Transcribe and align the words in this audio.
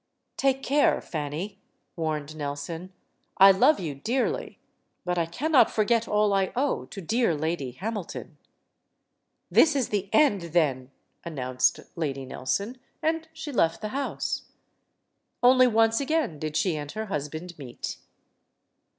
"Take 0.35 0.63
care, 0.63 0.99
Fanny!" 0.99 1.59
warned 1.95 2.35
Nelson. 2.35 2.91
"I 3.37 3.51
love 3.51 3.79
you 3.79 3.93
dearly. 3.93 4.57
But 5.05 5.19
I 5.19 5.27
cannot 5.27 5.69
forget 5.69 6.07
all 6.07 6.33
I 6.33 6.51
owe 6.55 6.85
to 6.85 7.01
dear 7.01 7.35
Lady 7.35 7.73
Hamilton." 7.73 8.39
"This 9.51 9.75
is 9.75 9.89
the 9.89 10.09
end, 10.11 10.53
then," 10.53 10.89
announced 11.23 11.81
Lady 11.95 12.25
Nelson, 12.25 12.79
and 13.03 13.27
she 13.31 13.51
left 13.51 13.81
the 13.81 13.89
house. 13.89 14.45
Only 15.43 15.67
once 15.67 15.99
again 16.01 16.39
did 16.39 16.57
she 16.57 16.75
and 16.77 16.91
her 16.93 17.05
husband 17.05 17.55
meet. 17.59 17.97